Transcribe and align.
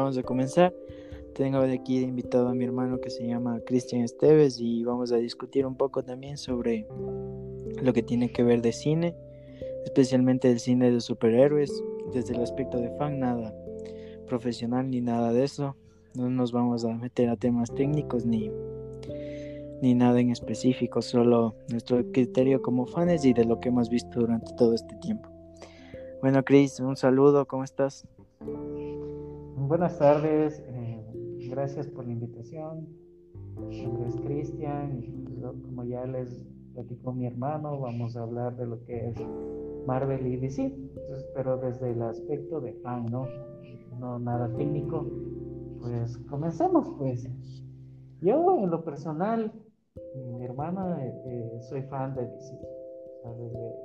vamos 0.00 0.16
a 0.16 0.22
comenzar. 0.22 0.74
Tengo 1.34 1.60
de 1.60 1.74
aquí 1.74 2.00
de 2.00 2.06
invitado 2.06 2.48
a 2.48 2.54
mi 2.54 2.64
hermano 2.64 3.00
que 3.00 3.10
se 3.10 3.26
llama 3.26 3.60
Cristian 3.66 4.02
Esteves 4.02 4.58
y 4.58 4.82
vamos 4.82 5.12
a 5.12 5.16
discutir 5.16 5.66
un 5.66 5.76
poco 5.76 6.02
también 6.02 6.38
sobre 6.38 6.86
lo 7.82 7.92
que 7.92 8.02
tiene 8.02 8.32
que 8.32 8.42
ver 8.42 8.62
de 8.62 8.72
cine, 8.72 9.14
especialmente 9.84 10.50
el 10.50 10.58
cine 10.58 10.90
de 10.90 11.00
superhéroes, 11.00 11.70
desde 12.14 12.34
el 12.34 12.42
aspecto 12.42 12.78
de 12.78 12.90
fan, 12.96 13.20
nada 13.20 13.54
profesional 14.26 14.90
ni 14.90 15.00
nada 15.00 15.32
de 15.32 15.44
eso. 15.44 15.76
No 16.14 16.30
nos 16.30 16.50
vamos 16.50 16.84
a 16.84 16.94
meter 16.94 17.28
a 17.28 17.36
temas 17.36 17.72
técnicos 17.74 18.24
ni, 18.24 18.50
ni 19.82 19.94
nada 19.94 20.18
en 20.18 20.30
específico, 20.30 21.02
solo 21.02 21.54
nuestro 21.68 22.10
criterio 22.10 22.62
como 22.62 22.86
fans 22.86 23.24
y 23.24 23.34
de 23.34 23.44
lo 23.44 23.60
que 23.60 23.68
hemos 23.68 23.90
visto 23.90 24.20
durante 24.20 24.52
todo 24.54 24.74
este 24.74 24.96
tiempo. 24.96 25.28
Bueno, 26.22 26.42
Chris, 26.42 26.80
un 26.80 26.96
saludo, 26.96 27.46
¿cómo 27.46 27.64
estás? 27.64 28.06
Buenas 29.70 30.00
tardes, 30.00 30.60
eh, 30.66 31.48
gracias 31.48 31.86
por 31.86 32.04
la 32.04 32.10
invitación. 32.10 32.88
Mi 33.68 33.84
nombre 33.84 34.08
es 34.08 34.16
Cristian 34.16 34.98
y 34.98 35.40
como 35.62 35.84
ya 35.84 36.04
les 36.06 36.44
platicó 36.74 37.12
mi 37.12 37.28
hermano, 37.28 37.78
vamos 37.78 38.16
a 38.16 38.22
hablar 38.22 38.56
de 38.56 38.66
lo 38.66 38.84
que 38.84 39.10
es 39.10 39.16
Marvel 39.86 40.26
y 40.26 40.38
DC, 40.38 40.76
pero 41.36 41.56
desde 41.58 41.92
el 41.92 42.02
aspecto 42.02 42.60
de 42.60 42.72
fan, 42.82 43.06
¿no? 43.12 43.28
No 44.00 44.18
nada 44.18 44.52
técnico. 44.56 45.06
Pues 45.80 46.18
comencemos, 46.28 46.90
pues. 46.98 47.30
Yo, 48.22 48.58
en 48.58 48.70
lo 48.72 48.84
personal, 48.84 49.52
mi 50.36 50.44
hermana, 50.46 50.98
eh, 51.06 51.60
soy 51.68 51.82
fan 51.82 52.16
de 52.16 52.22
DC. 52.26 52.58
Desde 53.38 53.76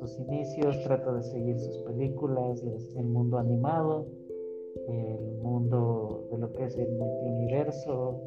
sus 0.00 0.18
inicios 0.20 0.82
trato 0.84 1.12
de 1.16 1.22
seguir 1.22 1.58
sus 1.58 1.76
películas, 1.80 2.64
el 2.96 3.04
mundo 3.04 3.36
animado 3.36 4.06
el 4.88 5.38
mundo 5.42 6.28
de 6.30 6.38
lo 6.38 6.52
que 6.52 6.64
es 6.64 6.76
el 6.76 6.92
multiuniverso, 6.92 8.20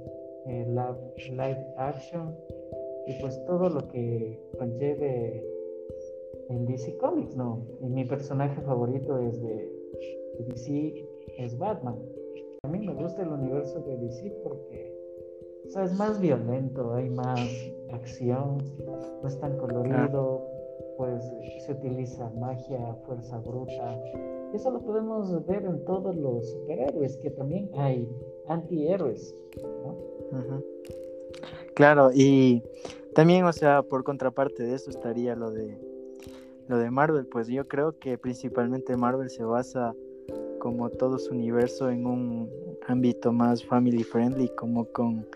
el 0.46 0.76
live 0.76 1.66
action 1.78 2.36
y 3.08 3.14
pues 3.22 3.44
todo 3.46 3.70
lo 3.70 3.88
que 3.88 4.40
conlleve 4.58 5.44
en 6.50 6.66
DC 6.66 6.98
Comics, 6.98 7.36
¿no? 7.36 7.66
Y 7.82 7.90
mi 7.90 8.06
personaje 8.06 8.60
favorito 8.62 9.18
es 9.20 9.42
de, 9.42 9.72
DC, 10.48 11.08
es 11.38 11.58
Batman. 11.58 11.98
A 12.64 12.68
mí 12.68 12.80
me 12.80 12.94
gusta 12.94 13.24
el 13.24 13.30
universo 13.30 13.80
de 13.82 13.98
DC 13.98 14.32
porque 14.44 14.94
es 15.84 15.94
más 15.98 16.20
violento, 16.22 16.94
hay 16.94 17.10
más 17.10 17.40
acción, 17.92 18.58
no 19.22 19.28
es 19.28 19.40
tan 19.40 19.58
colorido, 19.58 20.48
pues 20.98 21.24
se 21.66 21.74
utiliza 21.74 22.30
magia, 22.38 22.94
fuerza 23.06 23.38
bruta, 23.40 24.00
eso 24.54 24.72
lo 24.72 24.82
podemos 24.82 25.46
ver 25.46 25.66
en 25.66 25.84
todos 25.86 26.16
los 26.16 26.50
superhéroes, 26.52 27.18
que 27.18 27.32
también 27.32 27.70
hay 27.76 28.10
antihéroes. 28.48 29.36
Claro, 31.76 32.10
y 32.14 32.64
también, 33.14 33.46
o 33.46 33.54
sea, 33.54 33.84
por 33.84 34.04
contraparte 34.04 34.64
de 34.64 34.76
eso 34.76 34.90
estaría 34.90 35.36
lo 35.36 35.52
de 35.52 35.78
lo 36.68 36.80
de 36.80 36.90
Marvel, 36.90 37.28
pues 37.28 37.48
yo 37.48 37.68
creo 37.68 37.98
que 38.00 38.18
principalmente 38.18 38.98
Marvel 38.98 39.30
se 39.30 39.44
basa 39.44 39.94
como 40.60 40.90
todo 40.90 41.20
su 41.20 41.32
universo 41.34 41.90
en 41.92 42.08
un 42.08 42.50
ámbito 42.88 43.32
más 43.32 43.64
family 43.64 44.04
friendly, 44.04 44.50
como 44.56 44.86
con, 44.86 45.28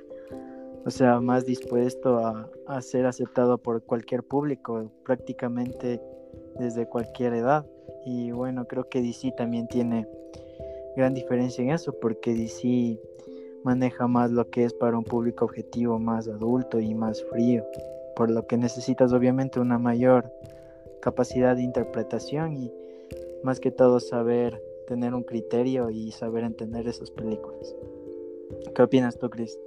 o 0.86 0.90
sea, 0.90 1.20
más 1.20 1.46
dispuesto 1.46 2.18
a, 2.18 2.50
a 2.66 2.82
ser 2.82 3.06
aceptado 3.06 3.60
por 3.60 3.84
cualquier 3.84 4.23
público, 4.23 4.92
prácticamente 5.04 6.02
desde 6.58 6.88
cualquier 6.88 7.34
edad. 7.34 7.66
Y 8.05 8.31
bueno, 8.31 8.66
creo 8.66 8.88
que 8.89 9.02
DC 9.02 9.33
también 9.38 9.67
tiene 9.67 10.08
gran 10.95 11.14
diferencia 11.14 11.64
en 11.64 11.72
eso, 11.72 11.94
porque 12.00 12.33
DC 12.33 13.00
maneja 13.64 14.08
más 14.08 14.31
lo 14.31 14.50
que 14.50 14.64
es 14.64 14.73
para 14.73 14.97
un 14.97 15.03
público 15.03 15.45
objetivo 15.45 15.99
más 15.99 16.27
adulto 16.27 16.80
y 16.80 16.93
más 16.93 17.23
frío, 17.26 17.65
por 18.15 18.30
lo 18.30 18.45
que 18.48 18.58
necesitas 18.58 19.14
obviamente 19.14 19.59
una 19.59 19.77
mayor 19.77 20.32
capacidad 21.02 21.55
de 21.55 21.64
interpretación 21.64 22.54
y 22.54 22.73
más 23.43 23.59
que 23.59 23.71
todo 23.71 23.99
saber 23.99 24.61
tener 24.88 25.14
un 25.14 25.23
criterio 25.23 25.89
y 25.89 26.11
saber 26.11 26.43
entender 26.43 26.88
esas 26.88 27.11
películas. 27.11 27.76
¿Qué 28.76 28.82
opinas 28.82 29.17
tú, 29.17 29.30
Chris? 29.30 29.58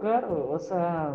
Claro, 0.00 0.50
o 0.50 0.58
sea, 0.58 1.14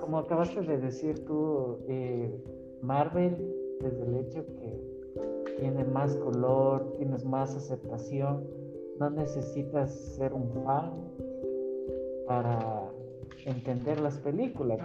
como 0.00 0.18
acabaste 0.18 0.60
de 0.62 0.78
decir 0.78 1.24
tú, 1.24 1.78
eh, 1.88 2.32
Marvel, 2.80 3.36
desde 3.80 4.02
el 4.04 4.16
hecho 4.16 4.46
que 4.46 4.83
tiene 5.58 5.84
más 5.84 6.14
color, 6.16 6.94
tienes 6.98 7.24
más 7.24 7.54
aceptación, 7.56 8.44
no 8.98 9.10
necesitas 9.10 9.90
ser 9.90 10.32
un 10.32 10.50
fan 10.64 10.92
para 12.26 12.90
entender 13.46 14.00
las 14.00 14.18
películas. 14.18 14.78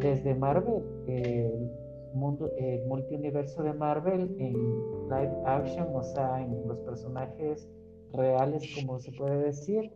Desde 0.00 0.34
Marvel, 0.34 0.82
el 1.06 1.70
mundo, 2.14 2.50
el 2.58 2.86
multiuniverso 2.86 3.62
de 3.62 3.72
Marvel 3.72 4.34
en 4.38 4.54
live 5.08 5.34
action, 5.46 5.88
o 5.94 6.02
sea, 6.02 6.42
en 6.42 6.66
los 6.68 6.80
personajes 6.80 7.68
reales, 8.12 8.62
como 8.76 9.00
se 9.00 9.12
puede 9.12 9.44
decir, 9.44 9.90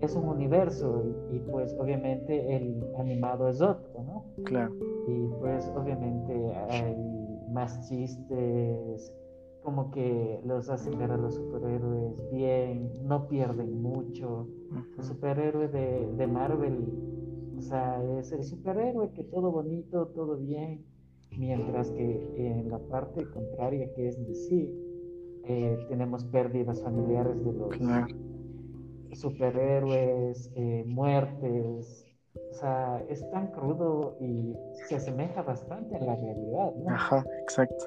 es 0.00 0.14
un 0.14 0.28
universo 0.28 1.04
y, 1.32 1.38
pues 1.40 1.76
obviamente 1.78 2.56
el 2.56 2.84
animado 2.98 3.48
es 3.48 3.60
otro, 3.60 4.02
¿no? 4.04 4.24
Claro. 4.44 4.72
Y 5.08 5.26
pues 5.40 5.70
obviamente 5.76 6.32
hay 6.70 6.94
más 7.58 7.88
chistes, 7.88 9.12
como 9.64 9.90
que 9.90 10.40
los 10.44 10.70
hacen 10.70 10.96
ver 10.96 11.10
a 11.10 11.16
los 11.16 11.34
superhéroes 11.34 12.30
bien, 12.30 12.92
no 13.02 13.26
pierden 13.26 13.82
mucho. 13.82 14.46
El 14.96 15.02
superhéroe 15.02 15.66
de, 15.66 16.06
de, 16.16 16.26
Marvel, 16.28 16.76
o 17.56 17.60
sea, 17.60 18.00
es 18.20 18.30
el 18.30 18.44
superhéroe 18.44 19.10
que 19.12 19.24
todo 19.24 19.50
bonito, 19.50 20.06
todo 20.14 20.36
bien, 20.36 20.84
mientras 21.36 21.90
que 21.90 22.06
en 22.36 22.70
la 22.70 22.78
parte 22.78 23.28
contraria 23.28 23.92
que 23.92 24.06
es 24.06 24.16
DC, 24.24 24.70
eh, 25.44 25.78
tenemos 25.88 26.24
pérdidas 26.26 26.80
familiares 26.80 27.44
de 27.44 27.52
los 27.54 29.18
superhéroes, 29.18 30.52
eh, 30.54 30.84
muertes, 30.86 32.07
o 32.50 32.54
sea, 32.54 33.02
es 33.08 33.28
tan 33.30 33.48
crudo 33.48 34.16
y 34.20 34.56
se 34.88 34.96
asemeja 34.96 35.42
bastante 35.42 35.96
a 35.96 36.00
la 36.00 36.16
realidad, 36.16 36.74
¿no? 36.74 36.90
Ajá, 36.90 37.24
exacto. 37.42 37.84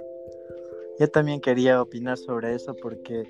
Yo 0.99 1.09
también 1.09 1.41
quería 1.41 1.81
opinar 1.81 2.17
sobre 2.17 2.53
eso 2.53 2.75
porque 2.81 3.23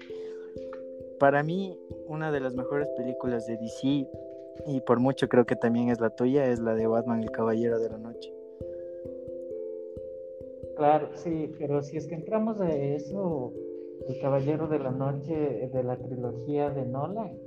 para 1.19 1.43
mí 1.43 1.77
una 2.07 2.31
de 2.31 2.39
las 2.39 2.55
mejores 2.55 2.87
películas 2.97 3.45
de 3.45 3.57
DC 3.57 4.07
y 4.67 4.81
por 4.81 4.99
mucho 4.99 5.27
creo 5.29 5.45
que 5.45 5.55
también 5.55 5.89
es 5.89 5.99
la 5.99 6.09
tuya 6.09 6.45
es 6.45 6.59
la 6.59 6.75
de 6.75 6.87
Batman 6.87 7.21
el 7.21 7.31
Caballero 7.31 7.79
de 7.79 7.89
la 7.89 7.97
Noche. 7.97 8.33
Claro, 10.75 11.09
sí, 11.13 11.53
pero 11.59 11.81
si 11.83 11.97
es 11.97 12.07
que 12.07 12.15
entramos 12.15 12.59
a 12.59 12.69
eso, 12.71 13.53
el 14.07 14.19
Caballero 14.19 14.67
de 14.67 14.79
la 14.79 14.91
Noche 14.91 15.69
de 15.71 15.83
la 15.83 15.95
trilogía 15.97 16.71
de 16.71 16.85
Nolan, 16.85 17.37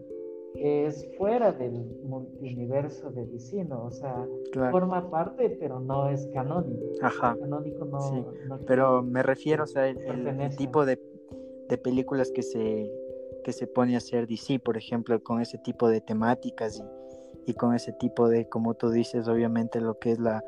es 0.54 1.06
fuera 1.18 1.52
del 1.52 1.72
multiverso 2.04 3.10
de 3.10 3.26
DC, 3.26 3.66
O 3.72 3.90
sea, 3.90 4.26
forma 4.70 5.10
parte, 5.10 5.56
pero 5.60 5.80
no 5.80 6.08
es 6.08 6.26
canónico. 6.32 6.80
Ajá. 7.02 7.36
Canónico 7.38 7.84
no. 7.84 8.00
Sí. 8.00 8.24
pero 8.66 9.02
me 9.02 9.22
refiero, 9.22 9.64
o 9.64 9.66
sea, 9.66 9.88
el, 9.88 10.56
tipo 10.56 10.86
de, 10.86 11.00
de, 11.68 11.78
películas 11.78 12.30
que 12.30 12.42
se, 12.42 12.90
que 13.42 13.52
se 13.52 13.66
pone 13.66 13.94
a 13.94 13.98
hacer 13.98 14.26
DC, 14.28 14.60
por 14.60 14.76
ejemplo, 14.76 15.20
con 15.22 15.40
ese 15.40 15.58
tipo 15.58 15.88
de 15.88 16.00
temáticas 16.00 16.78
y, 16.78 17.50
y 17.50 17.54
con 17.54 17.74
ese 17.74 17.92
tipo 17.92 18.28
de, 18.28 18.48
como 18.48 18.74
tú 18.74 18.90
dices, 18.90 19.26
obviamente 19.28 19.80
lo 19.80 19.98
que 19.98 20.12
es 20.12 20.20
la, 20.20 20.42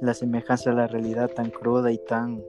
la 0.00 0.14
semejanza 0.14 0.70
a 0.70 0.74
la 0.74 0.86
realidad 0.88 1.30
tan 1.30 1.50
cruda 1.50 1.92
y 1.92 1.98
tan 1.98 2.42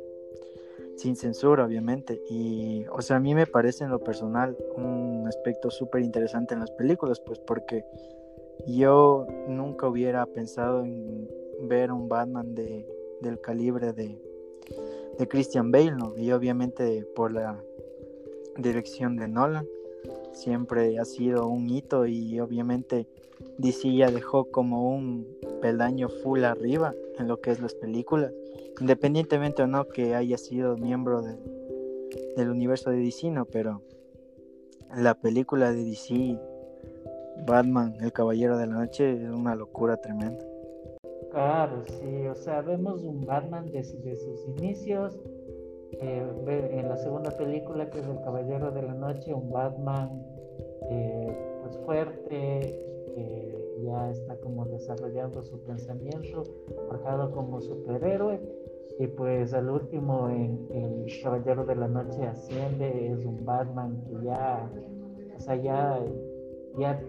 sin 0.95 1.15
censura, 1.15 1.65
obviamente. 1.65 2.21
Y, 2.29 2.85
o 2.91 3.01
sea, 3.01 3.17
a 3.17 3.19
mí 3.19 3.35
me 3.35 3.47
parece 3.47 3.83
en 3.83 3.91
lo 3.91 3.99
personal 3.99 4.57
un 4.75 5.25
aspecto 5.27 5.69
súper 5.69 6.01
interesante 6.01 6.53
en 6.53 6.61
las 6.61 6.71
películas, 6.71 7.19
pues 7.19 7.39
porque 7.39 7.83
yo 8.67 9.27
nunca 9.47 9.87
hubiera 9.87 10.25
pensado 10.25 10.83
en 10.83 11.29
ver 11.61 11.91
un 11.91 12.07
Batman 12.07 12.55
de, 12.55 12.87
del 13.21 13.39
calibre 13.39 13.93
de, 13.93 14.19
de 15.17 15.27
Christian 15.27 15.71
Bale, 15.71 15.91
¿no? 15.91 16.17
Y 16.17 16.31
obviamente 16.31 17.05
por 17.15 17.31
la 17.31 17.61
dirección 18.57 19.17
de 19.17 19.27
Nolan, 19.27 19.67
siempre 20.31 20.99
ha 20.99 21.05
sido 21.05 21.47
un 21.47 21.69
hito 21.69 22.05
y 22.05 22.39
obviamente 22.39 23.07
DC 23.57 23.93
ya 23.95 24.11
dejó 24.11 24.45
como 24.45 24.89
un 24.95 25.27
peldaño 25.61 26.09
full 26.09 26.43
arriba 26.43 26.93
en 27.17 27.27
lo 27.27 27.39
que 27.41 27.51
es 27.51 27.59
las 27.59 27.73
películas 27.75 28.31
independientemente 28.79 29.63
o 29.63 29.67
no 29.67 29.87
que 29.87 30.15
haya 30.15 30.37
sido 30.37 30.77
miembro 30.77 31.21
del 31.21 32.49
universo 32.49 32.89
de 32.89 32.97
DC, 32.97 33.31
no, 33.31 33.45
pero 33.45 33.81
la 34.95 35.15
película 35.15 35.71
de 35.71 35.83
DC, 35.83 36.39
Batman, 37.45 37.95
el 38.01 38.11
Caballero 38.11 38.57
de 38.57 38.67
la 38.67 38.75
Noche, 38.75 39.13
es 39.13 39.29
una 39.29 39.55
locura 39.55 39.97
tremenda. 39.97 40.45
Claro, 41.31 41.83
sí, 41.85 42.27
o 42.27 42.35
sea, 42.35 42.61
vemos 42.61 43.03
un 43.03 43.21
Batman 43.25 43.69
desde 43.71 44.15
sus 44.15 44.47
inicios, 44.57 45.19
eh, 46.01 46.25
en 46.71 46.89
la 46.89 46.97
segunda 46.97 47.31
película, 47.31 47.89
que 47.89 47.99
es 47.99 48.07
El 48.07 48.21
Caballero 48.21 48.71
de 48.71 48.81
la 48.81 48.93
Noche, 48.93 49.33
un 49.33 49.49
Batman 49.49 50.21
eh, 50.89 51.37
pues 51.63 51.77
fuerte, 51.85 52.59
que 53.15 53.64
ya 53.83 54.11
está 54.11 54.35
como 54.37 54.65
desarrollando 54.65 55.43
su 55.43 55.59
pensamiento, 55.61 56.43
marcado 56.89 57.31
como 57.31 57.61
superhéroe. 57.61 58.39
Y 58.99 59.07
pues 59.07 59.53
al 59.53 59.69
último, 59.69 60.29
en 60.29 60.67
El 60.71 61.05
Caballero 61.21 61.65
de 61.65 61.75
la 61.75 61.87
Noche 61.87 62.23
asciende, 62.23 63.11
es 63.11 63.25
un 63.25 63.43
Batman 63.43 64.01
que 64.05 64.25
ya, 64.25 64.71
o 65.35 65.39
sea, 65.39 65.55
ya, 65.55 66.01
ya 66.77 67.03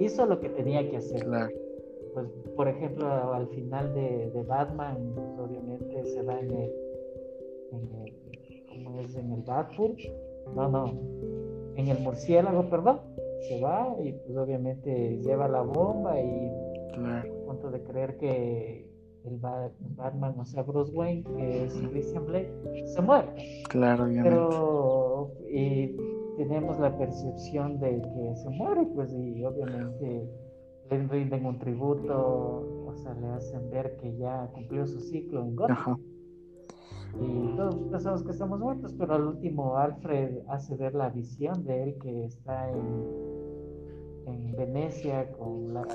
hizo 0.00 0.26
lo 0.26 0.40
que 0.40 0.48
tenía 0.48 0.88
que 0.90 0.96
hacer. 0.96 1.24
Pues, 2.14 2.26
por 2.56 2.66
ejemplo, 2.66 3.06
al 3.32 3.46
final 3.48 3.94
de, 3.94 4.30
de 4.30 4.42
Batman, 4.42 5.14
obviamente 5.38 6.04
se 6.04 6.22
va 6.22 6.40
en 6.40 6.50
el, 6.50 6.72
en 7.70 7.94
el 7.94 8.20
¿cómo 8.68 9.00
es? 9.00 9.14
En 9.14 9.32
el 9.32 9.42
Batford, 9.42 9.96
no, 10.56 10.68
no, 10.68 10.86
en 11.76 11.88
el 11.88 11.98
murciélago, 12.00 12.68
perdón, 12.68 13.00
se 13.48 13.60
va 13.60 13.94
y 14.02 14.12
pues 14.12 14.36
obviamente 14.36 15.18
lleva 15.22 15.48
la 15.48 15.62
bomba 15.62 16.20
y 16.20 16.50
a 16.96 17.24
punto 17.46 17.70
de 17.70 17.82
creer 17.82 18.16
que 18.18 18.88
el 19.24 19.38
Batman, 19.38 20.34
o 20.38 20.44
sea, 20.44 20.62
Bruce 20.62 20.92
Wayne, 20.92 21.24
que 21.36 21.64
es 21.64 21.74
Christian 21.90 22.26
Blake, 22.26 22.50
se 22.86 23.02
muere. 23.02 23.28
Claro, 23.68 24.04
obviamente. 24.04 24.30
Pero 24.30 25.30
y 25.50 25.96
tenemos 26.36 26.78
la 26.78 26.96
percepción 26.96 27.78
de 27.80 28.00
que 28.00 28.36
se 28.36 28.48
muere, 28.50 28.86
pues, 28.94 29.12
y 29.12 29.44
obviamente 29.44 30.26
le 30.90 31.08
rinden 31.08 31.44
un 31.44 31.58
tributo, 31.58 32.86
o 32.86 32.94
sea, 32.96 33.14
le 33.14 33.28
hacen 33.28 33.70
ver 33.70 33.96
que 33.98 34.16
ya 34.16 34.48
cumplió 34.54 34.86
su 34.86 35.00
ciclo 35.00 35.42
en 35.42 35.56
Gotham. 35.56 35.98
Y 37.18 37.56
todos 37.56 37.74
pensamos 37.90 38.22
que 38.22 38.30
estamos 38.30 38.60
muertos, 38.60 38.94
pero 38.98 39.14
al 39.14 39.26
último 39.26 39.76
Alfred 39.76 40.38
hace 40.48 40.76
ver 40.76 40.94
la 40.94 41.08
visión 41.08 41.64
de 41.64 41.82
él 41.82 41.98
que 42.02 42.24
está 42.24 42.70
en, 42.70 43.06
en 44.26 44.56
Venecia 44.56 45.30
con 45.32 45.74
la 45.74 45.86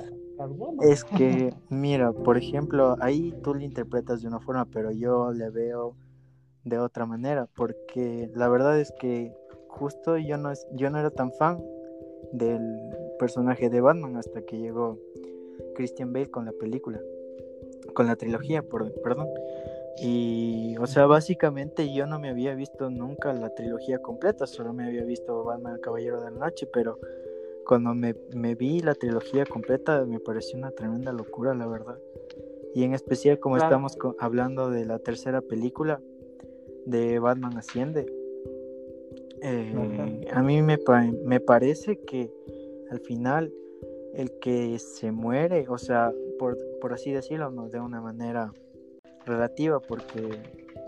es 0.81 1.03
que, 1.03 1.53
mira, 1.69 2.11
por 2.11 2.37
ejemplo, 2.37 2.95
ahí 2.99 3.33
tú 3.43 3.53
le 3.53 3.65
interpretas 3.65 4.21
de 4.21 4.27
una 4.27 4.39
forma, 4.39 4.65
pero 4.65 4.91
yo 4.91 5.31
le 5.31 5.49
veo 5.49 5.95
de 6.63 6.79
otra 6.79 7.05
manera, 7.05 7.47
porque 7.55 8.29
la 8.35 8.49
verdad 8.49 8.79
es 8.79 8.91
que 8.99 9.33
justo 9.67 10.17
yo 10.17 10.37
no, 10.37 10.51
yo 10.73 10.89
no 10.89 10.99
era 10.99 11.11
tan 11.11 11.31
fan 11.33 11.63
del 12.33 12.61
personaje 13.19 13.69
de 13.69 13.81
Batman 13.81 14.17
hasta 14.17 14.41
que 14.41 14.57
llegó 14.57 14.97
Christian 15.75 16.11
Bale 16.11 16.31
con 16.31 16.45
la 16.45 16.51
película, 16.53 16.99
con 17.93 18.07
la 18.07 18.15
trilogía, 18.15 18.61
por, 18.61 18.91
perdón. 19.01 19.27
Y, 19.97 20.75
o 20.77 20.87
sea, 20.87 21.05
básicamente 21.05 21.93
yo 21.93 22.05
no 22.05 22.19
me 22.19 22.29
había 22.29 22.53
visto 22.53 22.89
nunca 22.89 23.33
la 23.33 23.53
trilogía 23.53 23.99
completa, 23.99 24.45
solo 24.45 24.73
me 24.73 24.85
había 24.85 25.03
visto 25.05 25.43
Batman 25.43 25.75
el 25.75 25.81
Caballero 25.81 26.21
de 26.21 26.31
la 26.31 26.37
Noche, 26.37 26.67
pero 26.71 26.99
cuando 27.65 27.95
me, 27.95 28.13
vi 28.55 28.81
la 28.81 28.93
trilogía 28.93 29.45
completa 29.45 30.05
me 30.05 30.19
pareció 30.19 30.57
una 30.57 30.71
tremenda 30.71 31.13
locura, 31.13 31.53
la 31.53 31.67
verdad. 31.67 31.97
Y 32.73 32.83
en 32.83 32.93
especial 32.93 33.39
como 33.39 33.57
estamos 33.57 33.97
hablando 34.19 34.69
de 34.69 34.85
la 34.85 34.99
tercera 34.99 35.41
película 35.41 36.01
de 36.85 37.19
Batman 37.19 37.57
Asciende, 37.57 38.05
eh, 39.41 40.25
a 40.31 40.43
mí 40.43 40.61
me, 40.61 40.77
me 41.23 41.39
parece 41.39 41.99
que 41.99 42.31
al 42.89 42.99
final 42.99 43.53
el 44.13 44.31
que 44.39 44.77
se 44.79 45.11
muere, 45.11 45.67
o 45.69 45.77
sea, 45.77 46.11
por, 46.37 46.57
por 46.79 46.93
así 46.93 47.11
decirlo, 47.11 47.49
¿no? 47.51 47.69
de 47.69 47.79
una 47.79 48.01
manera 48.01 48.53
relativa, 49.25 49.79
porque 49.79 50.39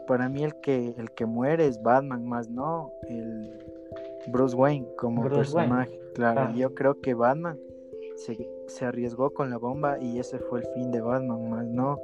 para 0.07 0.29
mí 0.29 0.43
el 0.43 0.55
que, 0.61 0.93
el 0.97 1.11
que 1.11 1.25
muere 1.25 1.67
es 1.67 1.81
Batman, 1.81 2.25
más 2.25 2.49
no 2.49 2.91
el 3.09 3.51
Bruce 4.27 4.55
Wayne 4.55 4.87
como 4.97 5.23
personaje. 5.29 5.99
Claro, 6.15 6.53
yo 6.55 6.73
creo 6.73 6.99
que 7.01 7.13
Batman 7.13 7.59
se, 8.15 8.49
se, 8.67 8.85
arriesgó 8.85 9.29
con 9.31 9.49
la 9.49 9.57
bomba 9.57 9.99
y 9.99 10.19
ese 10.19 10.39
fue 10.39 10.61
el 10.61 10.65
fin 10.73 10.91
de 10.91 11.01
Batman, 11.01 11.49
más 11.49 11.65
no 11.67 11.99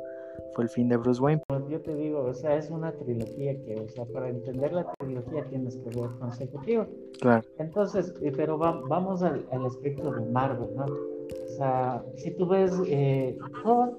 fue 0.54 0.66
el 0.66 0.70
fin 0.70 0.88
de 0.88 0.98
Bruce 0.98 1.22
Wayne. 1.22 1.42
Pues 1.48 1.68
yo 1.68 1.82
te 1.82 1.96
digo, 1.96 2.22
o 2.22 2.34
sea, 2.34 2.56
es 2.56 2.70
una 2.70 2.92
trilogía 2.92 3.56
que, 3.64 3.76
o 3.80 3.90
sea, 3.90 4.06
para 4.06 4.30
entender 4.30 4.74
la 4.74 4.86
trilogía 5.00 5.46
tienes 5.46 5.78
que 5.78 6.00
ver 6.00 6.10
consecutivo. 6.20 6.86
Claro. 7.20 7.44
Entonces, 7.58 8.14
eh, 8.22 8.32
pero 8.36 8.58
vamos 8.58 9.24
al, 9.24 9.46
al, 9.52 9.66
aspecto 9.66 10.12
de 10.12 10.26
Marvel, 10.28 10.70
¿no? 10.76 10.86
O 10.86 11.48
sea, 11.58 12.04
si 12.16 12.32
tú 12.32 12.48
ves 12.48 12.72
eh, 12.88 13.38
Thor, 13.64 13.98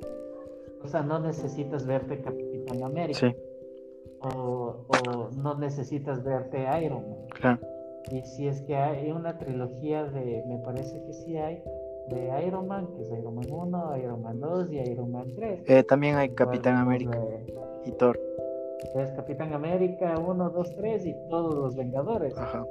o 0.84 0.88
sea, 0.88 1.02
no 1.02 1.19
necesitas 1.19 1.86
verte 1.86 2.20
Capitán 2.20 2.82
América. 2.82 3.19
Sí. 3.19 3.36
O, 4.20 4.86
o 4.88 5.31
no 5.36 5.54
necesitas 5.56 6.22
verte 6.22 6.66
Iron 6.82 7.08
Man. 7.08 7.26
Claro. 7.40 7.58
Y 8.10 8.22
si 8.22 8.46
es 8.46 8.60
que 8.62 8.76
hay 8.76 9.10
una 9.10 9.38
trilogía 9.38 10.04
de, 10.04 10.44
me 10.46 10.58
parece 10.58 11.02
que 11.04 11.12
sí 11.14 11.36
hay, 11.38 11.62
de 12.08 12.46
Iron 12.46 12.69
Man, 12.69 12.88
que 12.94 13.02
es 13.02 13.10
Iron 13.10 13.34
Man 13.34 13.46
1, 13.50 13.96
Iron 13.98 14.22
Man 14.22 14.40
2 14.40 14.72
y 14.72 14.78
Iron 14.78 15.10
Man 15.10 15.34
3. 15.34 15.62
Eh, 15.66 15.82
también 15.84 16.16
hay 16.16 16.31
Capitán 16.31 16.76
América 16.76 17.19
y 17.86 17.92
Thor. 17.92 18.20
Es 18.94 19.10
Capitán 19.12 19.54
América 19.54 20.14
1, 20.19 20.50
2, 20.50 20.76
3 20.76 21.06
y 21.06 21.14
todos 21.31 21.54
los 21.54 21.76
Vengadores. 21.76 22.36
Ajá. 22.36 22.66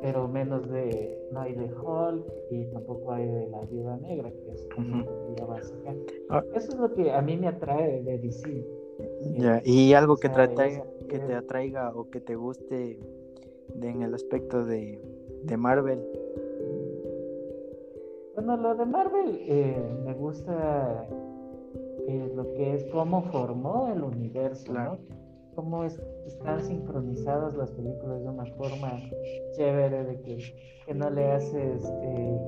Pero 0.00 0.28
menos 0.28 0.68
de, 0.70 1.18
no 1.32 1.40
hay 1.40 1.54
de 1.54 1.72
Hulk 1.72 2.24
y 2.50 2.64
tampoco 2.66 3.12
hay 3.12 3.26
de 3.26 3.48
la 3.48 3.60
Viuda 3.62 3.96
Negra, 3.96 4.30
que 4.30 4.52
es 4.52 4.68
como 4.74 5.04
ya 5.36 5.44
va 5.44 5.56
a 5.56 5.62
sacar. 5.62 5.96
Ah. 6.30 6.44
Eso 6.54 6.72
es 6.72 6.78
lo 6.78 6.94
que 6.94 7.10
a 7.10 7.20
mí 7.20 7.36
me 7.36 7.48
atrae 7.48 8.02
de 8.02 8.18
DC. 8.18 8.66
Ya, 9.36 9.60
y 9.64 9.92
algo 9.94 10.16
que, 10.16 10.28
te 10.28 10.40
atraiga, 10.40 10.84
que 11.08 11.18
te 11.18 11.34
atraiga 11.34 11.92
o 11.94 12.10
que 12.10 12.20
te 12.20 12.34
guste 12.36 12.98
en 13.80 14.02
el 14.02 14.14
aspecto 14.14 14.64
de, 14.64 15.00
de 15.44 15.56
Marvel? 15.56 16.00
Bueno, 18.34 18.56
lo 18.56 18.74
de 18.74 18.86
Marvel 18.86 19.38
eh, 19.42 19.82
me 20.04 20.14
gusta 20.14 21.06
eh, 22.06 22.32
lo 22.34 22.52
que 22.54 22.74
es 22.74 22.84
cómo 22.86 23.22
formó 23.22 23.92
el 23.92 24.02
universo, 24.02 24.72
¿no? 24.72 24.98
Cómo 25.58 25.82
están 25.82 26.60
sincronizadas 26.62 27.56
las 27.56 27.72
películas 27.72 28.22
de 28.22 28.28
una 28.28 28.46
forma 28.54 28.92
chévere, 29.56 30.04
de 30.04 30.20
que, 30.20 30.38
que 30.86 30.94
no 30.94 31.10
le 31.10 31.32
haces 31.32 31.82
eh, 31.84 32.38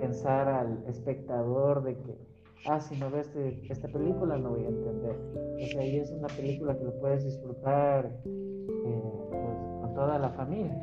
pensar 0.00 0.48
al 0.48 0.84
espectador 0.88 1.84
de 1.84 1.94
que, 1.94 2.18
ah, 2.66 2.80
si 2.80 2.98
no 2.98 3.08
ves 3.08 3.28
este, 3.28 3.72
esta 3.72 3.86
película 3.86 4.36
no 4.36 4.50
voy 4.50 4.64
a 4.64 4.68
entender. 4.68 5.16
O 5.62 5.66
sea, 5.66 5.86
y 5.86 5.98
es 5.98 6.10
una 6.10 6.26
película 6.26 6.76
que 6.76 6.82
lo 6.82 6.98
puedes 6.98 7.24
disfrutar 7.24 8.10
toda 9.94 10.18
la 10.18 10.30
familia. 10.30 10.82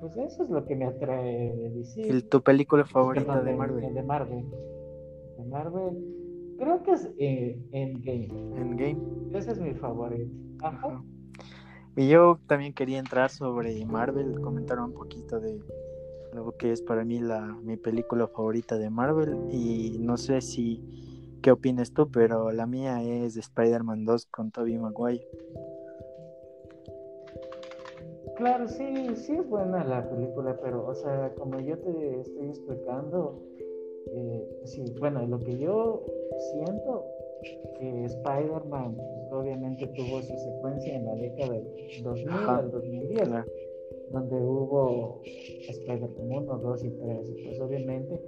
Pues 0.00 0.16
eso 0.16 0.44
es 0.44 0.48
lo 0.48 0.64
que 0.64 0.74
me 0.76 0.86
atrae 0.86 1.54
de 1.56 1.70
DC. 1.72 2.22
¿Tu 2.22 2.40
película 2.40 2.86
favorita 2.86 3.42
de, 3.42 3.54
Marvel? 3.54 3.92
De 3.92 4.02
Marvel. 4.02 4.44
De 5.36 5.44
Marvel. 5.44 6.19
Creo 6.60 6.82
que 6.82 6.90
es 6.92 7.08
eh, 7.16 7.58
Endgame. 7.72 8.28
Endgame. 8.54 8.98
Ese 9.32 9.52
es 9.52 9.60
mi 9.60 9.72
favorito. 9.72 10.30
Ajá. 10.62 11.02
Y 11.96 12.08
yo 12.08 12.38
también 12.46 12.74
quería 12.74 12.98
entrar 12.98 13.30
sobre 13.30 13.84
Marvel, 13.86 14.38
comentar 14.42 14.78
un 14.78 14.92
poquito 14.92 15.40
de 15.40 15.58
lo 16.34 16.52
que 16.58 16.72
es 16.72 16.82
para 16.82 17.02
mí 17.02 17.18
la, 17.18 17.40
mi 17.40 17.78
película 17.78 18.26
favorita 18.28 18.76
de 18.76 18.90
Marvel. 18.90 19.38
Y 19.50 19.96
no 20.00 20.18
sé 20.18 20.42
si 20.42 20.82
qué 21.40 21.50
opinas 21.50 21.94
tú, 21.94 22.10
pero 22.10 22.52
la 22.52 22.66
mía 22.66 23.02
es 23.02 23.38
Spider-Man 23.38 24.04
2 24.04 24.26
con 24.26 24.50
Tobey 24.50 24.76
Maguire. 24.76 25.26
Claro, 28.36 28.68
sí, 28.68 29.16
sí 29.16 29.32
es 29.32 29.48
buena 29.48 29.82
la 29.82 30.08
película, 30.10 30.58
pero, 30.62 30.86
o 30.86 30.94
sea, 30.94 31.32
como 31.38 31.58
yo 31.60 31.78
te 31.78 32.20
estoy 32.20 32.48
explicando, 32.48 33.49
eh, 34.12 34.48
sí, 34.64 34.84
bueno, 34.98 35.26
lo 35.26 35.38
que 35.38 35.58
yo 35.58 36.04
siento, 36.52 37.04
que 37.78 38.04
Spider-Man 38.04 38.96
pues, 38.96 39.32
obviamente 39.32 39.86
tuvo 39.88 40.22
su 40.22 40.36
secuencia 40.36 40.94
en 40.94 41.06
la 41.06 41.14
década 41.14 41.52
del 41.54 42.02
2000 42.02 42.28
al 42.30 42.70
2010, 42.70 43.28
donde 44.10 44.36
hubo 44.36 45.20
Spider-Man 45.24 46.44
1, 46.44 46.58
2 46.58 46.84
y 46.84 46.90
3, 46.90 47.32
pues 47.44 47.60
obviamente 47.60 48.20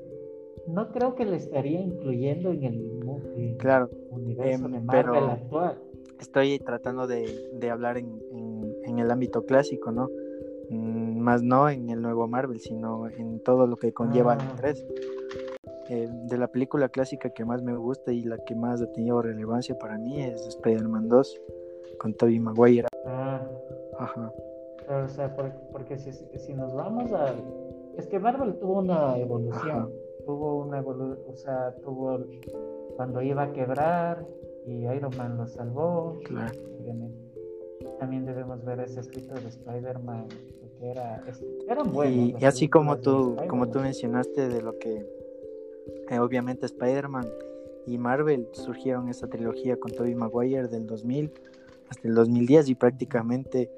no 0.68 0.92
creo 0.92 1.14
que 1.14 1.24
le 1.24 1.36
estaría 1.36 1.80
incluyendo 1.80 2.52
en 2.52 2.64
el, 2.64 3.56
claro, 3.58 3.90
universo 4.10 4.66
em, 4.66 4.72
de 4.72 4.80
Marvel 4.80 5.24
actual. 5.24 5.78
Estoy 6.20 6.60
tratando 6.60 7.08
de, 7.08 7.26
de 7.54 7.70
hablar 7.70 7.98
en 7.98 8.20
en 8.84 8.98
el 8.98 9.10
ámbito 9.10 9.44
clásico, 9.44 9.90
¿no? 9.90 10.10
Mm, 10.70 11.18
más 11.18 11.42
no 11.42 11.68
en 11.68 11.90
el 11.90 12.00
nuevo 12.00 12.26
Marvel, 12.28 12.60
sino 12.60 13.08
en 13.08 13.40
todo 13.40 13.66
lo 13.66 13.76
que 13.76 13.92
conlleva 13.92 14.34
el 14.34 14.56
3. 14.56 14.86
Eh, 15.88 16.08
de 16.10 16.38
la 16.38 16.46
película 16.46 16.88
clásica 16.88 17.30
que 17.30 17.44
más 17.44 17.62
me 17.62 17.76
gusta 17.76 18.12
y 18.12 18.22
la 18.22 18.38
que 18.38 18.54
más 18.54 18.80
ha 18.80 18.86
tenido 18.92 19.20
relevancia 19.20 19.76
para 19.78 19.98
mí 19.98 20.22
es 20.22 20.46
Spider-Man 20.46 21.08
2 21.08 21.40
con 21.98 22.14
Tobey 22.14 22.38
Maguire. 22.38 22.88
Ah. 23.06 23.40
Ajá. 23.98 24.32
o 24.88 25.08
sea, 25.08 25.34
porque, 25.36 25.98
si, 25.98 26.54
nos 26.54 26.74
vamos 26.74 27.12
a... 27.12 27.34
Es 27.96 28.06
que 28.06 28.18
Marvel 28.18 28.54
tuvo 28.58 28.78
una 28.78 29.18
evolución. 29.18 29.90
Tuvo 30.24 30.62
una 30.62 30.78
evolución, 30.78 31.18
o 31.28 31.36
sea, 31.36 31.74
tuvo 31.82 32.18
cuando 32.96 33.22
iba 33.22 33.42
a 33.42 33.52
quebrar 33.52 34.24
y 34.66 34.86
Iron 34.86 35.12
Man 35.16 35.36
lo 35.36 35.46
salvó. 35.46 36.18
Claro. 36.24 36.52
también 37.98 38.24
debemos 38.24 38.64
ver 38.64 38.80
ese 38.80 39.00
aspecto 39.00 39.34
de 39.34 39.48
Spider-Man, 39.48 40.28
que 40.78 40.90
era, 40.90 41.22
eran 41.68 41.92
buenos. 41.92 42.40
Y, 42.40 42.44
así 42.44 42.68
como 42.68 42.98
tú, 42.98 43.36
como 43.48 43.68
tú 43.68 43.80
mencionaste 43.80 44.48
de 44.48 44.62
lo 44.62 44.78
que 44.78 45.06
eh, 46.10 46.18
obviamente 46.18 46.66
Spider-Man 46.66 47.28
y 47.86 47.98
Marvel 47.98 48.48
surgieron 48.52 49.08
esa 49.08 49.28
trilogía 49.28 49.76
con 49.76 49.92
Tobey 49.92 50.14
Maguire 50.14 50.68
del 50.68 50.86
2000 50.86 51.32
hasta 51.88 52.08
el 52.08 52.14
2010 52.14 52.68
y 52.68 52.74
prácticamente 52.74 53.70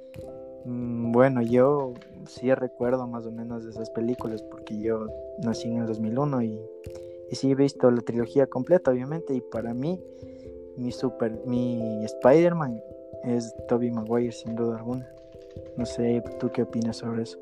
mm, 0.65 1.13
bueno, 1.13 1.43
yo 1.43 1.95
sí 2.27 2.53
recuerdo 2.55 3.07
más 3.07 3.27
o 3.27 3.33
menos 3.33 3.65
de 3.65 3.71
esas 3.71 3.91
películas 3.91 4.43
porque 4.43 4.79
yo 4.79 5.07
nací 5.43 5.69
en 5.69 5.79
el 5.79 5.87
2001 5.87 6.43
y, 6.43 6.61
y 7.31 7.35
sí 7.37 7.51
he 7.51 7.55
visto 7.55 7.91
la 7.91 8.03
trilogía 8.03 8.47
completa 8.47 8.91
obviamente 8.91 9.35
y 9.35 9.41
para 9.41 9.75
mí 9.75 10.01
mi 10.77 10.93
super 10.93 11.41
mi 11.47 12.05
Spider-Man 12.05 12.81
es 13.25 13.55
Tobey 13.69 13.91
Maguire 13.91 14.33
sin 14.33 14.55
duda 14.55 14.79
alguna. 14.79 15.09
No 15.77 15.87
sé, 15.87 16.23
¿tú 16.39 16.51
qué 16.51 16.63
opinas 16.63 16.99
sobre 16.99 17.23
eso? 17.23 17.39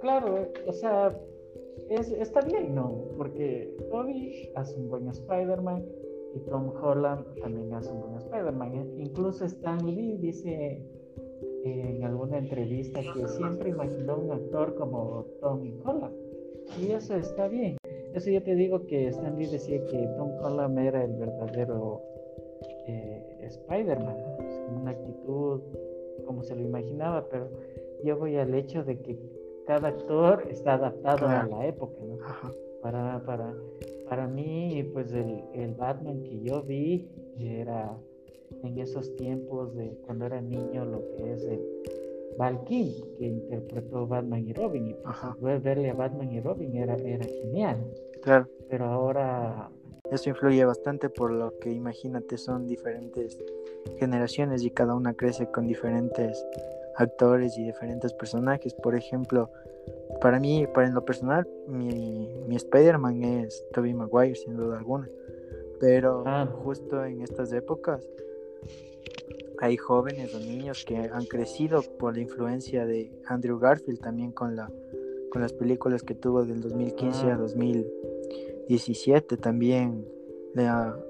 Claro, 0.00 0.48
o 0.66 0.72
sea, 0.72 1.16
es, 1.90 2.10
está 2.12 2.40
bien, 2.40 2.74
¿no? 2.74 3.04
Porque 3.16 3.76
Toby 3.90 4.50
hace 4.54 4.76
un 4.76 4.88
buen 4.88 5.08
Spider-Man 5.08 5.84
y 6.34 6.40
Tom 6.50 6.72
Holland 6.82 7.24
también 7.40 7.72
hace 7.74 7.92
un 7.92 8.00
buen 8.00 8.16
Spider-Man. 8.16 8.74
¿eh? 8.74 8.94
Incluso 8.98 9.44
Stan 9.44 9.84
Lee 9.84 10.16
dice 10.18 10.82
en 11.64 12.04
alguna 12.04 12.38
entrevista 12.38 13.00
que 13.00 13.26
siempre 13.26 13.70
imaginó 13.70 14.18
un 14.18 14.32
actor 14.32 14.74
como 14.74 15.24
Tom 15.40 15.72
Holland. 15.84 16.14
Y 16.80 16.92
eso 16.92 17.14
está 17.16 17.48
bien. 17.48 17.76
Eso 18.14 18.30
yo 18.30 18.42
te 18.42 18.54
digo 18.54 18.86
que 18.86 19.08
Stan 19.08 19.36
Lee 19.38 19.46
decía 19.46 19.84
que 19.86 20.06
Tom 20.16 20.30
Holland 20.42 20.78
era 20.78 21.04
el 21.04 21.14
verdadero 21.14 22.02
eh, 22.86 23.38
Spider-Man, 23.42 24.16
una 24.80 24.90
actitud 24.90 25.60
como 26.26 26.42
se 26.42 26.54
lo 26.54 26.62
imaginaba, 26.62 27.28
pero 27.28 27.48
yo 28.02 28.18
voy 28.18 28.36
al 28.36 28.54
hecho 28.54 28.84
de 28.84 28.98
que 29.00 29.18
cada 29.66 29.88
actor 29.88 30.44
está 30.50 30.74
adaptado 30.74 31.26
a 31.26 31.46
la 31.46 31.66
época, 31.66 31.96
¿no? 32.04 32.18
Para, 32.82 33.22
para, 33.24 33.54
para 34.08 34.26
mí, 34.26 34.88
pues 34.92 35.12
el, 35.12 35.42
el, 35.54 35.74
Batman 35.74 36.22
que 36.22 36.40
yo 36.42 36.62
vi 36.62 37.08
era 37.38 37.96
en 38.62 38.78
esos 38.78 39.16
tiempos 39.16 39.74
de 39.74 39.96
cuando 40.04 40.26
era 40.26 40.40
niño 40.40 40.84
lo 40.84 41.02
que 41.16 41.32
es 41.32 41.44
el 41.44 41.60
Val 42.36 42.64
que 42.64 42.92
interpretó 43.20 44.06
Batman 44.06 44.46
y 44.48 44.52
Robin, 44.52 44.88
y 44.88 44.96
pues, 45.40 45.62
verle 45.62 45.90
a 45.90 45.94
Batman 45.94 46.32
y 46.32 46.40
Robin 46.40 46.76
era, 46.76 46.96
era 46.96 47.24
genial. 47.24 47.76
Claro. 48.22 48.48
Pero 48.68 48.86
ahora... 48.86 49.70
Eso 50.10 50.30
influye 50.30 50.64
bastante 50.64 51.08
por 51.08 51.30
lo 51.30 51.58
que 51.58 51.70
imagínate 51.70 52.36
son 52.36 52.66
diferentes 52.66 53.38
generaciones 53.98 54.62
y 54.62 54.70
cada 54.70 54.94
una 54.94 55.14
crece 55.14 55.50
con 55.50 55.66
diferentes 55.66 56.44
actores 56.96 57.56
y 57.58 57.64
diferentes 57.64 58.12
personajes. 58.12 58.74
Por 58.74 58.94
ejemplo, 58.94 59.50
para 60.20 60.38
mí, 60.40 60.66
para 60.72 60.86
en 60.86 60.94
lo 60.94 61.04
personal, 61.04 61.46
mi, 61.66 62.28
mi 62.46 62.56
Spider-Man 62.56 63.22
es 63.22 63.64
Tobey 63.72 63.94
Maguire, 63.94 64.34
sin 64.34 64.56
duda 64.56 64.78
alguna. 64.78 65.08
Pero 65.80 66.22
ah. 66.26 66.46
justo 66.62 67.04
en 67.04 67.22
estas 67.22 67.52
épocas 67.52 68.06
hay 69.60 69.76
jóvenes 69.76 70.34
o 70.34 70.38
niños 70.38 70.84
que 70.84 70.96
han 70.96 71.24
crecido 71.26 71.82
por 71.98 72.14
la 72.14 72.22
influencia 72.22 72.86
de 72.86 73.12
Andrew 73.26 73.58
Garfield 73.58 74.00
también 74.00 74.32
con 74.32 74.56
la 74.56 74.70
con 75.30 75.42
las 75.42 75.52
películas 75.52 76.02
que 76.02 76.14
tuvo 76.14 76.44
del 76.44 76.60
2015 76.60 77.30
a 77.30 77.36
2017 77.36 79.34
ah. 79.34 79.38
también 79.40 80.06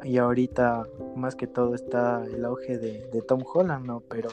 y 0.02 0.16
ahorita 0.16 0.88
más 1.16 1.36
que 1.36 1.46
todo 1.46 1.74
está 1.74 2.24
el 2.24 2.44
auge 2.44 2.78
de, 2.78 3.06
de 3.12 3.22
Tom 3.22 3.42
Holland 3.44 3.86
no 3.86 4.02
pero 4.08 4.30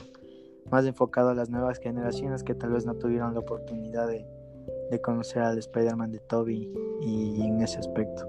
más 0.72 0.86
enfocado 0.86 1.30
a 1.30 1.36
las 1.36 1.50
nuevas 1.50 1.80
generaciones 1.80 2.44
que 2.44 2.56
tal 2.56 2.72
vez 2.72 2.86
no 2.86 2.96
tuvieron 2.96 3.34
la 3.34 3.42
oportunidad 3.42 4.08
de, 4.08 4.26
conocer 5.02 5.42
al 5.42 5.58
Spider-Man 5.58 6.12
de 6.12 6.20
Toby 6.20 6.70
y 7.02 7.42
en 7.46 7.62
ese 7.62 7.80
aspecto. 7.80 8.28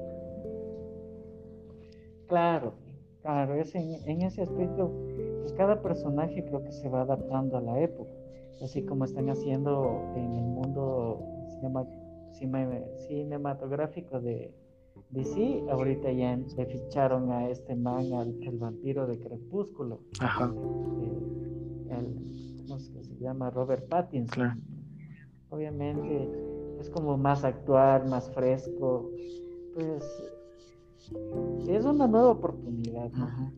Claro, 2.28 2.75
claro, 3.20 3.54
es 3.54 3.75
en, 3.75 4.22
ese 4.22 4.42
aspecto, 4.42 4.92
pues 5.40 5.52
cada 5.54 5.82
personaje 5.82 6.44
creo 6.44 6.62
que 6.62 6.70
se 6.70 6.88
va 6.88 7.02
adaptando 7.02 7.58
a 7.58 7.61
la 7.61 7.80
época, 7.80 8.12
así 8.62 8.84
como 8.84 9.04
están 9.04 9.28
haciendo 9.28 10.02
en 10.14 10.34
el 10.34 10.44
mundo 10.44 11.20
cinematográfico 13.08 14.20
de 14.20 14.54
DC, 15.11 15.64
ahorita 15.68 16.11
ya 16.12 16.38
le 16.56 16.66
ficharon 16.66 17.30
a 17.32 17.50
este 17.50 17.75
man, 17.75 18.04
el 18.40 18.58
vampiro 18.58 19.06
de 19.06 19.18
Crepúsculo. 19.18 20.00
Ajá. 20.20 20.52
Eh, 21.02 21.62
el, 21.92 22.64
¿cómo 22.66 22.78
se 22.78 23.16
llama? 23.20 23.50
Robert 23.50 23.88
Pattinson. 23.88 24.62
Obviamente 25.50 26.28
es 26.80 26.90
como 26.90 27.16
más 27.16 27.44
actual, 27.44 28.08
más 28.08 28.30
fresco. 28.30 29.11
Pues 29.75 30.32
es 31.68 31.84
una 31.84 32.06
nueva 32.06 32.30
oportunidad. 32.30 33.11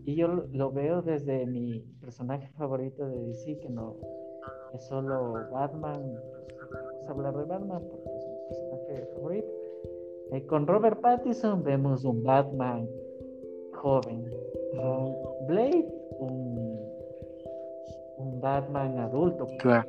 Y 0.05 0.15
yo 0.15 0.29
lo, 0.29 0.73
veo 0.73 1.03
desde 1.03 1.47
mi 1.47 1.81
personaje 2.01 2.49
favorito 2.57 3.07
de 3.07 3.27
DC, 3.27 3.59
que 3.59 3.69
no 3.69 3.97
es 4.73 4.85
solo 4.85 5.35
Batman. 5.53 6.03
Vamos 6.03 7.09
a 7.09 7.11
hablar 7.11 7.37
de 7.37 7.45
Batman 7.45 7.83
porque 7.91 8.11
es 8.19 8.27
mi 8.27 8.49
personaje 8.49 9.07
favorito. 9.15 9.49
Eh, 10.33 10.47
con 10.47 10.67
Robert 10.67 11.01
Pattinson 11.01 11.63
vemos 11.63 12.05
un 12.05 12.23
Batman 12.23 12.89
joven. 13.73 14.31
Con 14.75 15.15
Blade, 15.47 15.89
un 16.19 16.64
un 18.25 18.41
Batman 18.41 18.99
adulto. 18.99 19.47
Claro. 19.59 19.89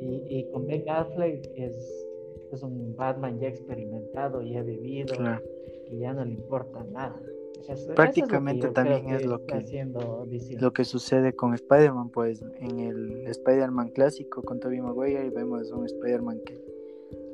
y, 0.00 0.24
y, 0.28 0.50
con 0.50 0.66
Ben 0.66 0.88
Affleck 0.88 1.50
es, 1.54 2.06
es 2.52 2.62
un 2.62 2.94
Batman 2.96 3.38
ya 3.38 3.48
experimentado, 3.48 4.42
ya 4.42 4.62
vivido, 4.62 5.14
y 5.90 5.98
ya 5.98 6.12
no 6.12 6.24
le 6.24 6.32
importa 6.32 6.84
nada. 6.84 7.20
Prácticamente 7.94 8.68
también 8.68 9.10
es 9.10 9.26
lo 9.26 9.44
que, 9.44 9.86
lo 10.58 10.72
que 10.72 10.84
sucede 10.84 11.34
con 11.34 11.54
Spider-Man, 11.54 12.10
pues 12.10 12.42
en 12.58 12.80
el 12.80 13.26
Spider-Man 13.26 13.90
clásico 13.90 14.42
con 14.42 14.60
Tobey 14.60 14.80
Maguire 14.80 15.30
vemos 15.30 15.70
un 15.70 15.84
Spider-Man 15.84 16.40
que, 16.44 16.60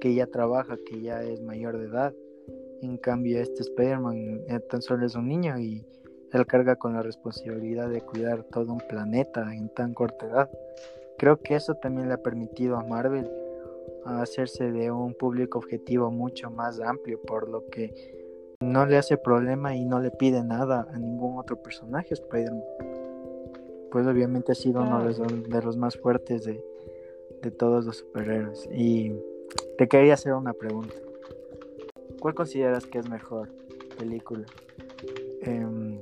que 0.00 0.14
ya 0.14 0.26
trabaja, 0.26 0.76
que 0.84 1.00
ya 1.00 1.22
es 1.22 1.40
mayor 1.40 1.78
de 1.78 1.86
edad. 1.86 2.14
En 2.82 2.98
cambio, 2.98 3.40
este 3.40 3.62
Spider-Man 3.62 4.42
eh, 4.48 4.60
tan 4.68 4.82
solo 4.82 5.06
es 5.06 5.14
un 5.14 5.28
niño 5.28 5.58
y 5.58 5.84
él 6.32 6.46
carga 6.46 6.76
con 6.76 6.94
la 6.94 7.02
responsabilidad 7.02 7.88
de 7.88 8.00
cuidar 8.00 8.42
todo 8.44 8.72
un 8.72 8.80
planeta 8.80 9.54
en 9.54 9.68
tan 9.68 9.94
corta 9.94 10.26
edad. 10.26 10.50
Creo 11.18 11.38
que 11.38 11.54
eso 11.54 11.74
también 11.74 12.08
le 12.08 12.14
ha 12.14 12.22
permitido 12.22 12.76
a 12.76 12.84
Marvel 12.84 13.30
hacerse 14.04 14.70
de 14.70 14.90
un 14.90 15.14
público 15.14 15.58
objetivo 15.58 16.10
mucho 16.10 16.50
más 16.50 16.80
amplio, 16.80 17.20
por 17.22 17.48
lo 17.48 17.66
que 17.66 17.92
no 18.60 18.86
le 18.86 18.96
hace 18.96 19.16
problema 19.16 19.74
y 19.74 19.84
no 19.84 20.00
le 20.00 20.10
pide 20.10 20.42
nada 20.42 20.86
a 20.92 20.98
ningún 20.98 21.38
otro 21.38 21.56
personaje 21.62 22.14
Spider-Man. 22.14 22.62
Pues 23.90 24.06
obviamente 24.06 24.52
ha 24.52 24.54
sido 24.54 24.82
uno 24.82 25.04
de 25.04 25.62
los, 25.62 25.76
más 25.76 25.96
fuertes 25.96 26.44
de, 26.44 26.62
todos 27.58 27.84
los 27.84 27.98
superhéroes. 27.98 28.68
Y 28.72 29.12
te 29.78 29.88
quería 29.88 30.14
hacer 30.14 30.32
una 30.34 30.52
pregunta. 30.52 30.94
¿Cuál 32.20 32.34
consideras 32.34 32.86
que 32.86 32.98
es 32.98 33.08
mejor 33.08 33.48
película? 33.96 34.44
Em, 35.42 35.95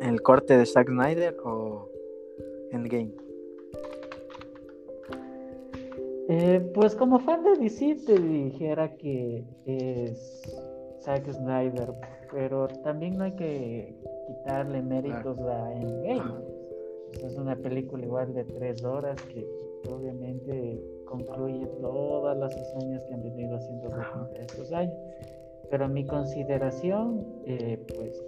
el 0.00 0.22
corte 0.22 0.56
de 0.56 0.66
Zack 0.66 0.88
Snyder 0.88 1.36
o 1.44 1.88
Endgame? 2.72 3.12
Eh, 6.28 6.70
pues 6.74 6.96
como 6.96 7.20
fan 7.20 7.44
de 7.44 7.56
DC 7.56 7.96
te 8.04 8.18
dijera 8.18 8.96
que 8.96 9.44
es 9.64 10.56
Zack 11.02 11.30
Snyder, 11.30 11.92
pero 12.32 12.66
también 12.82 13.16
no 13.16 13.24
hay 13.24 13.32
que 13.32 13.94
quitarle 14.26 14.82
méritos 14.82 15.38
a 15.40 15.72
Endgame. 15.74 16.34
Es 17.24 17.36
una 17.38 17.54
película 17.54 18.04
igual 18.04 18.34
de 18.34 18.44
tres 18.44 18.84
horas 18.84 19.20
que 19.22 19.46
obviamente 19.88 20.82
concluye 21.04 21.64
todas 21.80 22.36
las 22.36 22.54
hazañas 22.54 23.02
que 23.04 23.14
han 23.14 23.22
venido 23.22 23.56
haciendo 23.56 23.88
durante 23.88 24.40
estos 24.40 24.72
años. 24.72 24.94
Pero 25.70 25.88
mi 25.88 26.06
consideración, 26.06 27.26
eh, 27.44 27.78
pues 27.96 28.24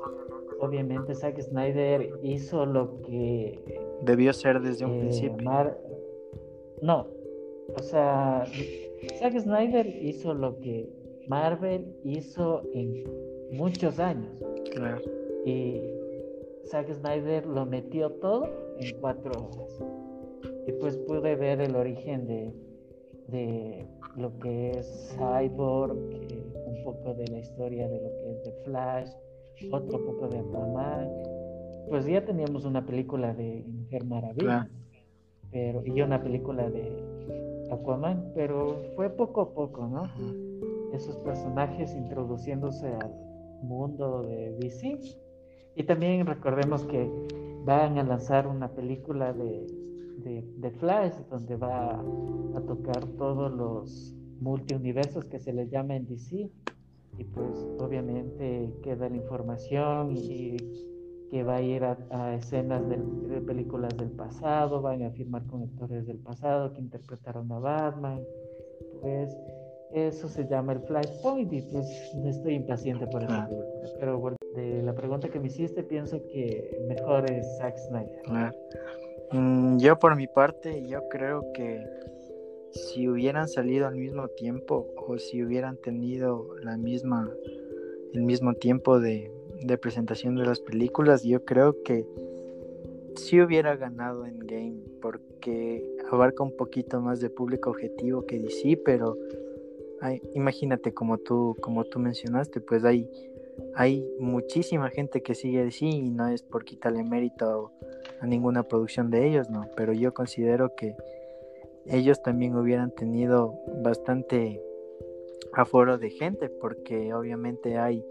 obviamente 0.60 1.14
Zack 1.14 1.40
Snyder 1.40 2.10
hizo 2.22 2.66
lo 2.66 3.00
que... 3.02 3.58
Debió 4.02 4.32
ser 4.32 4.60
desde 4.60 4.84
un 4.84 4.94
eh, 4.94 5.00
principio. 5.00 5.50
No, 6.82 7.06
o 7.76 7.82
sea, 7.82 8.44
Zack 9.18 9.38
Snyder 9.38 9.86
hizo 9.86 10.34
lo 10.34 10.58
que 10.60 10.88
Marvel 11.28 11.94
hizo 12.04 12.62
en 12.72 13.04
muchos 13.52 13.98
años. 13.98 14.32
Claro. 14.72 15.02
Y 15.44 15.80
Zack 16.64 16.92
Snyder 16.92 17.46
lo 17.46 17.66
metió 17.66 18.10
todo 18.12 18.48
en 18.78 18.98
cuatro 19.00 19.32
horas. 19.32 19.82
Y 20.66 20.72
pues 20.72 20.96
pude 20.98 21.34
ver 21.36 21.60
el 21.60 21.76
origen 21.76 22.26
de, 22.26 22.52
de 23.28 23.86
lo 24.16 24.36
que 24.38 24.72
es 24.72 25.16
Cyborg, 25.16 25.92
un 25.92 26.84
poco 26.84 27.14
de 27.14 27.26
la 27.28 27.38
historia 27.38 27.88
de 27.88 28.00
lo 28.00 28.16
que 28.16 28.30
es 28.30 28.42
The 28.42 28.52
Flash, 28.64 29.10
otro 29.72 30.04
poco 30.04 30.28
de 30.28 30.38
Aquaman 30.38 31.08
pues 31.88 32.06
ya 32.06 32.24
teníamos 32.24 32.64
una 32.64 32.84
película 32.84 33.32
de 33.34 33.64
Mujer 33.66 34.04
Maravilla, 34.04 34.68
pero, 35.50 35.82
y 35.84 36.00
una 36.02 36.22
película 36.22 36.68
de 36.68 36.92
Aquaman, 37.70 38.32
pero 38.34 38.82
fue 38.94 39.08
poco 39.10 39.40
a 39.40 39.54
poco, 39.54 39.86
¿no? 39.86 40.04
Esos 40.92 41.16
personajes 41.18 41.94
introduciéndose 41.94 42.88
al 42.88 43.12
mundo 43.62 44.22
de 44.22 44.52
DC. 44.58 44.98
Y 45.76 45.82
también 45.84 46.26
recordemos 46.26 46.84
que 46.84 47.10
van 47.64 47.98
a 47.98 48.02
lanzar 48.02 48.46
una 48.46 48.68
película 48.68 49.32
de, 49.32 49.66
de, 50.24 50.70
Flash, 50.78 51.14
donde 51.30 51.56
va 51.56 52.00
a, 52.00 52.60
tocar 52.66 53.04
todos 53.16 53.52
los 53.52 54.14
multiuniversos 54.40 55.24
que 55.24 55.38
se 55.38 55.52
les 55.52 55.70
llama 55.70 55.96
en 55.96 56.06
DC. 56.06 56.50
Y 57.18 57.24
pues 57.24 57.66
obviamente 57.80 58.72
queda 58.82 59.08
la 59.08 59.16
información 59.16 60.16
y 60.16 60.56
que 61.30 61.42
va 61.42 61.56
a 61.56 61.62
ir 61.62 61.84
a, 61.84 62.34
escenas 62.34 62.88
de, 62.88 62.96
películas 63.40 63.96
del 63.96 64.10
pasado, 64.10 64.80
van 64.80 65.02
a 65.02 65.10
firmar 65.10 65.44
con 65.46 65.62
actores 65.62 66.06
del 66.06 66.18
pasado 66.18 66.72
que 66.72 66.80
interpretaron 66.80 67.50
a 67.52 67.58
Batman. 67.58 68.20
Pues 69.00 69.36
eso 69.92 70.28
se 70.28 70.46
llama 70.46 70.74
el 70.74 70.80
Flashpoint 70.80 71.52
y 71.52 71.62
pues 71.62 71.86
estoy 72.24 72.54
impaciente 72.54 73.06
por 73.06 73.22
esa 73.22 73.48
película. 73.48 73.68
Pero 73.98 74.36
de 74.54 74.82
la 74.82 74.94
pregunta 74.94 75.28
que 75.28 75.38
me 75.38 75.46
hiciste, 75.46 75.82
pienso 75.82 76.22
que 76.28 76.78
mejor 76.88 77.30
es 77.30 77.46
Zack 77.58 77.76
Snyder. 77.78 78.22
Mm, 78.28 78.50
yo 79.32 79.98
por 79.98 80.16
mi 80.16 80.26
parte, 80.26 80.86
yo 80.86 81.08
creo 81.08 81.52
que 81.52 81.84
si 82.70 83.08
hubieran 83.08 83.48
salido 83.48 83.86
al 83.86 83.96
mismo 83.96 84.28
tiempo 84.28 84.86
o 84.96 85.18
si 85.18 85.42
hubieran 85.42 85.76
tenido 85.76 86.46
la 86.62 86.76
misma 86.76 87.30
el 88.14 88.22
mismo 88.22 88.54
tiempo 88.54 89.00
de, 89.00 89.30
de 89.62 89.76
presentación 89.76 90.34
de 90.36 90.46
las 90.46 90.60
películas, 90.60 91.24
yo 91.24 91.44
creo 91.44 91.82
que 91.82 92.06
sí 93.16 93.40
hubiera 93.40 93.76
ganado 93.76 94.24
en 94.24 94.38
Game 94.38 94.78
porque 95.02 95.84
abarca 96.10 96.42
un 96.42 96.56
poquito 96.56 97.00
más 97.00 97.20
de 97.20 97.28
público 97.28 97.70
objetivo 97.70 98.24
que 98.24 98.38
DC, 98.38 98.80
pero 98.84 99.18
imagínate 100.34 100.94
como 100.94 101.18
tú 101.18 101.56
como 101.60 101.84
tú 101.84 101.98
mencionaste, 101.98 102.60
pues 102.60 102.84
hay 102.84 103.08
hay 103.74 104.04
muchísima 104.18 104.90
gente 104.90 105.22
que 105.22 105.34
sigue 105.34 105.64
DC 105.64 105.86
y 105.86 106.10
no 106.10 106.28
es 106.28 106.42
por 106.42 106.64
quitarle 106.64 107.04
mérito 107.04 107.72
a 108.20 108.26
ninguna 108.26 108.62
producción 108.62 109.10
de 109.10 109.26
ellos, 109.26 109.50
no, 109.50 109.68
pero 109.76 109.92
yo 109.92 110.12
considero 110.14 110.74
que 110.74 110.96
ellos 111.86 112.22
también 112.22 112.56
hubieran 112.56 112.90
tenido 112.90 113.54
bastante 113.82 114.60
aforo 115.52 115.98
de 115.98 116.10
gente 116.10 116.48
porque 116.48 117.14
obviamente 117.14 117.78
hay 117.78 118.04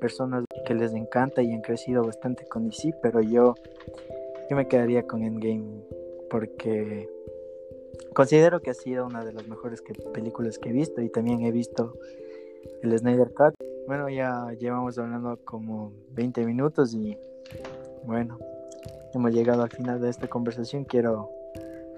personas 0.00 0.44
que 0.66 0.74
les 0.74 0.92
encanta 0.92 1.42
y 1.42 1.52
han 1.52 1.62
crecido 1.62 2.04
bastante 2.04 2.44
con 2.46 2.68
DC, 2.68 2.94
pero 3.02 3.20
yo, 3.20 3.54
yo 4.50 4.56
me 4.56 4.68
quedaría 4.68 5.06
con 5.06 5.22
Endgame 5.22 5.82
porque 6.30 7.08
considero 8.14 8.60
que 8.60 8.70
ha 8.70 8.74
sido 8.74 9.06
una 9.06 9.24
de 9.24 9.32
las 9.32 9.46
mejores 9.48 9.82
películas 10.12 10.58
que 10.58 10.70
he 10.70 10.72
visto 10.72 11.00
y 11.00 11.08
también 11.08 11.42
he 11.42 11.52
visto 11.52 11.94
el 12.82 12.98
Snyder 12.98 13.32
Cut. 13.32 13.54
Bueno, 13.86 14.08
ya 14.08 14.52
llevamos 14.58 14.98
hablando 14.98 15.38
como 15.44 15.92
20 16.12 16.44
minutos 16.44 16.94
y 16.94 17.16
bueno, 18.04 18.38
hemos 19.14 19.32
llegado 19.32 19.62
al 19.62 19.70
final 19.70 20.00
de 20.00 20.10
esta 20.10 20.28
conversación. 20.28 20.84
Quiero 20.84 21.30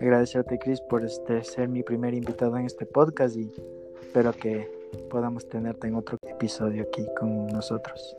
agradecerte, 0.00 0.59
Chris, 0.59 0.80
por 0.80 1.04
este, 1.04 1.42
ser 1.44 1.68
mi 1.68 1.83
primer 1.83 2.14
invitado 2.14 2.56
en 2.56 2.66
este 2.66 2.87
podcast 2.87 3.37
y 3.37 3.50
espero 4.02 4.33
que 4.33 4.71
podamos 5.11 5.49
tenerte 5.49 5.88
en 5.88 5.97
otro 5.97 6.18
episodio 6.23 6.85
aquí 6.85 7.06
con 7.18 7.47
nosotros. 7.49 8.16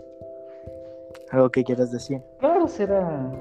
¿Algo 1.32 1.50
que 1.50 1.64
quieras 1.64 1.92
decir? 1.92 2.22
Claro, 2.40 2.68
será. 2.68 3.32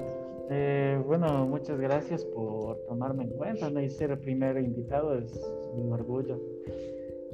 Eh, 0.49 1.01
bueno, 1.05 1.47
muchas 1.47 1.79
gracias 1.79 2.23
por 2.23 2.77
tomarme 2.87 3.23
en 3.23 3.31
cuenta 3.31 3.69
¿no? 3.69 3.81
y 3.81 3.89
ser 3.89 4.11
el 4.11 4.19
primer 4.19 4.57
invitado 4.57 5.15
es 5.15 5.31
un 5.73 5.91
orgullo. 5.91 6.39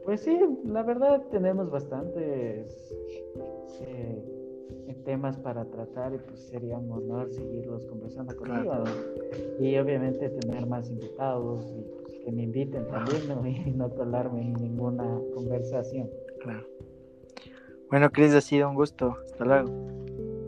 Pues 0.03 0.21
sí, 0.21 0.39
la 0.65 0.83
verdad 0.83 1.21
tenemos 1.31 1.69
bastantes 1.69 2.93
eh, 3.81 4.31
temas 5.03 5.37
para 5.37 5.65
tratar 5.65 6.13
y 6.13 6.17
pues 6.17 6.47
sería 6.47 6.77
un 6.77 6.91
honor 6.91 7.31
seguirlos 7.31 7.85
conversando 7.85 8.35
contigo 8.35 8.83
y 9.59 9.77
obviamente 9.77 10.29
tener 10.29 10.65
más 10.67 10.89
invitados 10.89 11.65
y 11.75 11.81
pues, 12.01 12.19
que 12.23 12.31
me 12.31 12.43
inviten 12.43 12.87
también 12.87 13.67
y 13.67 13.71
no 13.71 13.89
colarme 13.89 14.41
en 14.41 14.53
ninguna 14.53 15.19
conversación. 15.33 16.09
Claro. 16.39 16.65
Bueno, 17.89 18.09
Cris, 18.09 18.33
ha 18.33 18.41
sido 18.41 18.69
un 18.69 18.75
gusto. 18.75 19.17
Hasta 19.25 19.45
luego. 19.45 20.00